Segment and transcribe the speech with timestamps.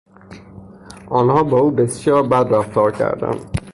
[1.07, 3.59] آنها با او بسیار بد رفتار کردند.